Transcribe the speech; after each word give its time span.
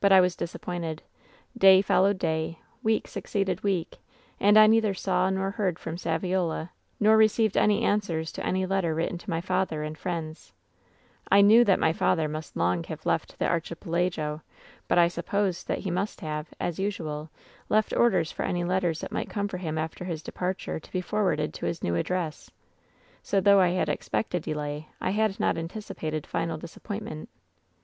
"But 0.00 0.10
I 0.10 0.20
was 0.20 0.34
disappointed. 0.34 1.02
Day 1.56 1.82
followed 1.82 2.18
day, 2.18 2.58
week 2.82 3.06
succeeded 3.06 3.62
week, 3.62 3.98
and 4.40 4.58
I 4.58 4.66
neither 4.66 4.92
saw 4.92 5.30
nor 5.30 5.52
heard 5.52 5.78
from 5.78 5.94
Saviola, 5.98 6.70
nor 6.98 7.16
received 7.16 7.56
any 7.56 7.82
answers 7.84 8.32
to 8.32 8.44
any 8.44 8.66
letter 8.66 8.92
written 8.92 9.18
to 9.18 9.30
my 9.30 9.40
father 9.40 9.84
and 9.84 9.96
friends, 9.96 10.52
"I 11.30 11.42
knew 11.42 11.64
that 11.64 11.78
my 11.78 11.92
father 11.92 12.26
must 12.26 12.56
long 12.56 12.82
have 12.82 13.06
left 13.06 13.38
the 13.38 13.46
archi 13.46 13.76
pelago, 13.76 14.40
but 14.88 14.98
I 14.98 15.06
supposed 15.06 15.68
that 15.68 15.78
he 15.78 15.92
must 15.92 16.22
have— 16.22 16.48
as 16.68 16.80
usual— 16.80 17.30
left 17.68 17.92
orders 17.94 18.32
for 18.32 18.42
any 18.42 18.64
letters 18.64 18.98
that 19.00 19.12
might 19.12 19.30
come 19.30 19.46
for 19.46 19.58
him 19.58 19.78
after 19.78 20.04
his 20.06 20.24
departure 20.24 20.80
to 20.80 20.90
be 20.90 21.00
forwarded 21.00 21.54
to 21.54 21.66
his 21.66 21.84
new 21.84 21.94
address; 21.94 22.50
so, 23.22 23.40
though 23.40 23.60
I 23.60 23.68
had 23.68 23.88
expected 23.88 24.42
delay, 24.42 24.88
I 25.00 25.10
had 25.10 25.38
not 25.38 25.56
anticipated 25.56 26.26
final 26.26 26.58
disappointment. 26.58 27.28